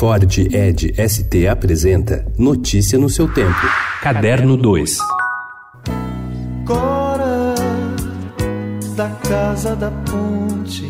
Ford 0.00 0.24
Ed 0.50 0.94
ST 0.96 1.46
apresenta 1.46 2.24
Notícia 2.38 2.98
no 2.98 3.10
seu 3.10 3.28
tempo. 3.28 3.60
Caderno 4.00 4.56
2. 4.56 4.96
Cora 6.66 7.54
da 8.96 9.10
casa 9.28 9.76
da 9.76 9.90
ponte, 9.90 10.88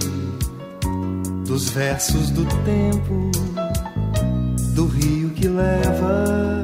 dos 1.44 1.70
versos 1.70 2.30
do 2.30 2.44
tempo, 2.64 3.32
do 4.76 4.86
rio 4.86 5.30
que 5.30 5.48
leva 5.48 6.59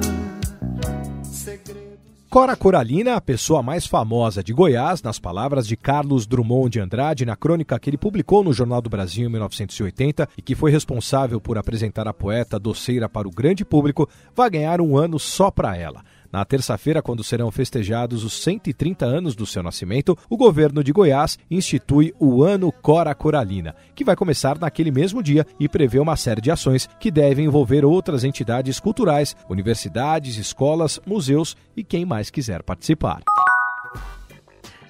Cora 2.36 2.54
Coralina, 2.54 3.14
a 3.14 3.20
pessoa 3.22 3.62
mais 3.62 3.86
famosa 3.86 4.44
de 4.44 4.52
Goiás, 4.52 5.02
nas 5.02 5.18
palavras 5.18 5.66
de 5.66 5.74
Carlos 5.74 6.26
Drummond 6.26 6.68
de 6.68 6.78
Andrade, 6.78 7.24
na 7.24 7.34
crônica 7.34 7.78
que 7.78 7.88
ele 7.88 7.96
publicou 7.96 8.44
no 8.44 8.52
Jornal 8.52 8.82
do 8.82 8.90
Brasil 8.90 9.26
em 9.26 9.32
1980 9.32 10.28
e 10.36 10.42
que 10.42 10.54
foi 10.54 10.70
responsável 10.70 11.40
por 11.40 11.56
apresentar 11.56 12.06
a 12.06 12.12
poeta 12.12 12.58
doceira 12.58 13.08
para 13.08 13.26
o 13.26 13.30
grande 13.30 13.64
público, 13.64 14.06
vai 14.34 14.50
ganhar 14.50 14.82
um 14.82 14.98
ano 14.98 15.18
só 15.18 15.50
para 15.50 15.78
ela. 15.78 16.04
Na 16.32 16.44
terça-feira, 16.44 17.02
quando 17.02 17.24
serão 17.24 17.50
festejados 17.50 18.24
os 18.24 18.32
130 18.42 19.04
anos 19.04 19.34
do 19.34 19.46
seu 19.46 19.62
nascimento, 19.62 20.16
o 20.28 20.36
governo 20.36 20.82
de 20.82 20.92
Goiás 20.92 21.38
institui 21.50 22.14
o 22.18 22.42
Ano 22.42 22.70
Cora 22.72 23.14
Coralina, 23.14 23.74
que 23.94 24.04
vai 24.04 24.16
começar 24.16 24.58
naquele 24.58 24.90
mesmo 24.90 25.22
dia 25.22 25.46
e 25.58 25.68
prevê 25.68 25.98
uma 25.98 26.16
série 26.16 26.40
de 26.40 26.50
ações 26.50 26.88
que 27.00 27.10
devem 27.10 27.46
envolver 27.46 27.84
outras 27.84 28.24
entidades 28.24 28.80
culturais, 28.80 29.36
universidades, 29.48 30.36
escolas, 30.36 31.00
museus 31.06 31.56
e 31.76 31.82
quem 31.82 32.04
mais 32.04 32.30
quiser 32.30 32.62
participar. 32.62 33.22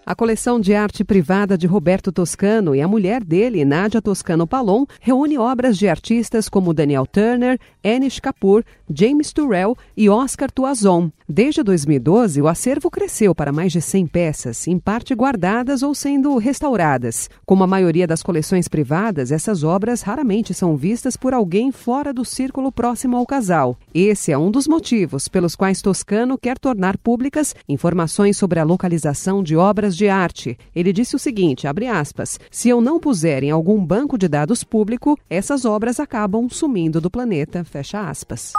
A 0.08 0.14
coleção 0.14 0.60
de 0.60 0.72
arte 0.72 1.02
privada 1.02 1.58
de 1.58 1.66
Roberto 1.66 2.12
Toscano 2.12 2.76
e 2.76 2.80
a 2.80 2.86
mulher 2.86 3.24
dele, 3.24 3.64
Nádia 3.64 4.00
Toscano 4.00 4.46
Palon, 4.46 4.86
reúne 5.00 5.36
obras 5.36 5.76
de 5.76 5.88
artistas 5.88 6.48
como 6.48 6.72
Daniel 6.72 7.04
Turner, 7.04 7.58
Anish 7.82 8.20
Kapoor, 8.20 8.62
James 8.88 9.32
Turrell 9.32 9.76
e 9.96 10.08
Oscar 10.08 10.48
Tuazon. 10.48 11.10
Desde 11.28 11.60
2012, 11.60 12.40
o 12.40 12.46
acervo 12.46 12.88
cresceu 12.88 13.34
para 13.34 13.50
mais 13.50 13.72
de 13.72 13.82
100 13.82 14.06
peças, 14.06 14.68
em 14.68 14.78
parte 14.78 15.12
guardadas 15.12 15.82
ou 15.82 15.92
sendo 15.92 16.38
restauradas. 16.38 17.28
Como 17.44 17.64
a 17.64 17.66
maioria 17.66 18.06
das 18.06 18.22
coleções 18.22 18.68
privadas, 18.68 19.32
essas 19.32 19.64
obras 19.64 20.02
raramente 20.02 20.54
são 20.54 20.76
vistas 20.76 21.16
por 21.16 21.34
alguém 21.34 21.72
fora 21.72 22.12
do 22.12 22.24
círculo 22.24 22.70
próximo 22.70 23.16
ao 23.16 23.26
casal. 23.26 23.76
Esse 23.92 24.30
é 24.30 24.38
um 24.38 24.52
dos 24.52 24.68
motivos 24.68 25.26
pelos 25.26 25.56
quais 25.56 25.82
Toscano 25.82 26.38
quer 26.38 26.60
tornar 26.60 26.96
públicas 26.96 27.56
informações 27.68 28.36
sobre 28.36 28.60
a 28.60 28.64
localização 28.64 29.42
de 29.42 29.56
obras 29.56 29.95
de 29.96 30.08
arte. 30.08 30.58
Ele 30.74 30.92
disse 30.92 31.16
o 31.16 31.18
seguinte, 31.18 31.66
aspas, 31.88 32.38
se 32.50 32.68
eu 32.68 32.80
não 32.80 33.00
puser 33.00 33.42
em 33.42 33.50
algum 33.50 33.84
banco 33.84 34.18
de 34.18 34.28
dados 34.28 34.62
público, 34.62 35.18
essas 35.28 35.64
obras 35.64 35.98
acabam 35.98 36.48
sumindo 36.48 37.00
do 37.00 37.10
planeta, 37.10 37.64
fecha 37.64 38.08
aspas. 38.08 38.52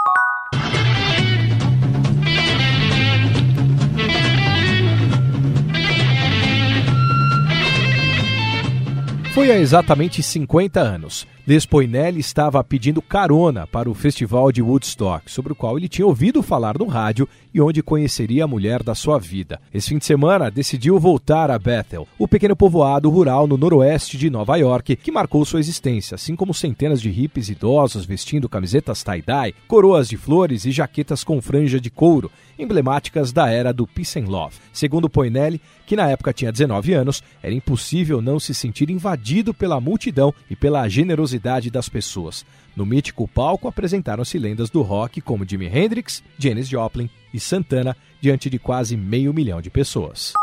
Foi 9.38 9.52
há 9.52 9.60
exatamente 9.60 10.24
50 10.24 10.80
anos. 10.80 11.28
Les 11.46 11.64
Poinelli 11.64 12.20
estava 12.20 12.62
pedindo 12.62 13.04
carona 13.04 13.68
para 13.68 13.90
o 13.90 13.94
festival 13.94 14.52
de 14.52 14.62
Woodstock, 14.64 15.32
sobre 15.32 15.54
o 15.54 15.56
qual 15.56 15.78
ele 15.78 15.88
tinha 15.88 16.08
ouvido 16.08 16.42
falar 16.42 16.78
no 16.78 16.88
rádio 16.88 17.30
e 17.54 17.62
onde 17.62 17.84
conheceria 17.84 18.44
a 18.44 18.48
mulher 18.48 18.84
da 18.84 18.94
sua 18.96 19.18
vida. 19.18 19.62
Esse 19.74 19.90
fim 19.90 19.98
de 19.98 20.06
semana, 20.06 20.52
decidiu 20.52 21.00
voltar 21.00 21.50
a 21.50 21.58
Bethel, 21.58 22.08
o 22.20 22.28
pequeno 22.28 22.56
povoado 22.56 23.10
rural 23.10 23.48
no 23.48 23.58
noroeste 23.58 24.18
de 24.18 24.30
Nova 24.30 24.58
York, 24.58 24.98
que 24.98 25.12
marcou 25.12 25.46
sua 25.46 25.60
existência, 25.60 26.16
assim 26.16 26.36
como 26.36 26.54
centenas 26.54 27.00
de 27.00 27.10
hippies 27.10 27.48
idosos 27.48 28.06
vestindo 28.06 28.50
camisetas 28.50 29.02
tie-dye, 29.04 29.56
coroas 29.68 30.10
de 30.10 30.18
flores 30.18 30.66
e 30.66 30.72
jaquetas 30.72 31.24
com 31.24 31.42
franja 31.42 31.80
de 31.80 31.90
couro, 31.90 32.30
emblemáticas 32.60 33.32
da 33.32 33.50
era 33.50 33.72
do 33.72 33.88
Peace 33.88 34.20
and 34.20 34.28
Love. 34.28 34.56
Segundo 34.74 35.10
Poinelli, 35.10 35.62
que 35.86 35.96
na 35.96 36.10
época 36.10 36.34
tinha 36.34 36.52
19 36.52 36.94
anos, 36.94 37.23
era 37.42 37.54
impossível 37.54 38.22
não 38.22 38.38
se 38.38 38.54
sentir 38.54 38.90
invadido 38.90 39.27
pela 39.54 39.82
multidão 39.82 40.33
e 40.49 40.55
pela 40.55 40.88
generosidade 40.88 41.70
das 41.70 41.89
pessoas. 41.89 42.45
No 42.76 42.86
mítico 42.86 43.27
palco 43.27 43.67
apresentaram-se 43.67 44.38
lendas 44.38 44.70
do 44.70 44.82
rock 44.82 45.20
como 45.21 45.48
Jimi 45.48 45.65
Hendrix, 45.65 46.23
Janis 46.38 46.67
Joplin 46.67 47.10
e 47.33 47.39
Santana 47.39 47.95
diante 48.21 48.49
de 48.49 48.60
quase 48.60 48.95
meio 48.95 49.33
milhão 49.33 49.61
de 49.61 49.70
pessoas. 49.70 50.33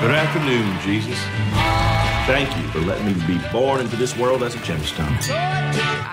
Good 0.00 0.14
afternoon, 0.14 0.80
Jesus. 0.84 1.97
Thank 2.28 2.54
you 2.58 2.68
for 2.72 2.80
letting 2.80 3.06
me 3.06 3.14
be 3.26 3.38
born 3.50 3.80
into 3.80 3.96
this 3.96 4.14
world 4.14 4.44
as 4.44 4.54
a 4.54 4.58
gemstone. 4.58 5.16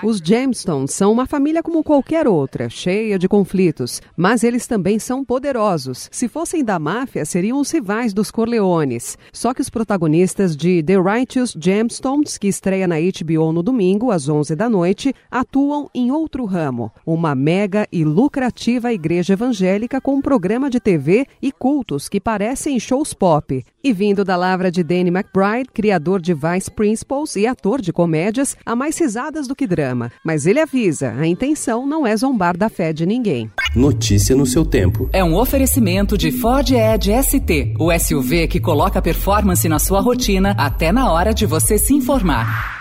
Os 0.02 0.18
Gemstones 0.18 0.92
são 0.92 1.10
uma 1.10 1.26
família 1.26 1.62
como 1.62 1.82
qualquer 1.82 2.28
outra, 2.28 2.68
cheia 2.68 3.18
de 3.18 3.26
conflitos, 3.26 4.02
mas 4.16 4.44
eles 4.44 4.66
também 4.66 4.98
são 4.98 5.24
poderosos. 5.24 6.08
Se 6.12 6.28
fossem 6.28 6.62
da 6.62 6.78
máfia, 6.78 7.24
seriam 7.24 7.58
os 7.58 7.70
rivais 7.70 8.12
dos 8.12 8.30
Corleones. 8.30 9.16
Só 9.32 9.54
que 9.54 9.62
os 9.62 9.70
protagonistas 9.70 10.54
de 10.54 10.82
The 10.82 10.96
Righteous 11.00 11.56
Gemstones, 11.58 12.36
que 12.36 12.46
estreia 12.46 12.86
na 12.86 12.96
HBO 12.96 13.52
no 13.52 13.62
domingo 13.62 14.10
às 14.10 14.28
11 14.28 14.54
da 14.54 14.68
noite, 14.68 15.14
atuam 15.30 15.90
em 15.94 16.10
outro 16.10 16.44
ramo, 16.44 16.92
uma 17.04 17.34
mega 17.34 17.88
e 17.90 18.04
lucrativa 18.04 18.92
igreja 18.92 19.32
evangélica 19.32 20.00
com 20.00 20.16
um 20.16 20.22
programa 20.22 20.68
de 20.68 20.78
TV 20.78 21.26
e 21.40 21.50
cultos 21.50 22.08
que 22.08 22.20
parecem 22.20 22.78
shows 22.78 23.14
pop. 23.14 23.64
E 23.82 23.92
vindo 23.92 24.24
da 24.24 24.36
lavra 24.36 24.70
de 24.70 24.82
Danny 24.82 25.10
McBride, 25.10 25.70
criador 26.06 26.20
de 26.20 26.34
Vice 26.34 26.70
Principals 26.70 27.34
e 27.34 27.46
ator 27.46 27.80
de 27.80 27.92
comédias, 27.92 28.56
há 28.64 28.76
mais 28.76 28.96
risadas 28.98 29.48
do 29.48 29.56
que 29.56 29.66
drama. 29.66 30.12
Mas 30.24 30.46
ele 30.46 30.60
avisa, 30.60 31.12
a 31.12 31.26
intenção 31.26 31.84
não 31.84 32.06
é 32.06 32.16
zombar 32.16 32.56
da 32.56 32.68
fé 32.68 32.92
de 32.92 33.04
ninguém. 33.04 33.50
Notícia 33.74 34.36
no 34.36 34.46
seu 34.46 34.64
tempo. 34.64 35.10
É 35.12 35.24
um 35.24 35.34
oferecimento 35.34 36.16
de 36.16 36.30
Ford 36.30 36.70
Edge 36.70 37.10
ST, 37.22 37.74
o 37.78 37.90
SUV 37.98 38.46
que 38.46 38.60
coloca 38.60 39.02
performance 39.02 39.68
na 39.68 39.80
sua 39.80 40.00
rotina 40.00 40.54
até 40.56 40.92
na 40.92 41.10
hora 41.10 41.34
de 41.34 41.44
você 41.44 41.76
se 41.76 41.92
informar. 41.92 42.75